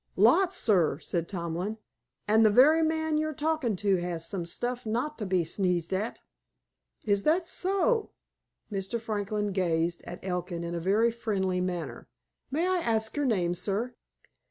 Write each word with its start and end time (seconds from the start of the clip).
"Lots, 0.15 0.57
sir," 0.57 0.97
said 0.97 1.29
Tomlin. 1.29 1.77
"An' 2.27 2.41
the 2.41 2.49
very 2.49 2.81
man 2.81 3.19
you're 3.19 3.35
talkin' 3.35 3.75
to 3.75 3.97
has 3.97 4.25
some 4.27 4.47
stuff 4.47 4.83
not 4.83 5.15
to 5.19 5.27
be 5.27 5.43
sneezed 5.43 5.93
at." 5.93 6.21
"Is 7.03 7.21
that 7.21 7.45
so?" 7.45 8.09
Mr. 8.71 8.99
Franklin 8.99 9.51
gazed 9.51 10.01
at 10.05 10.17
Elkin 10.25 10.63
in 10.63 10.73
a 10.73 10.79
very 10.79 11.11
friendly 11.11 11.61
manner. 11.61 12.07
"May 12.49 12.67
I 12.67 12.79
ask 12.79 13.15
your 13.15 13.27
name, 13.27 13.53
sir?" 13.53 13.93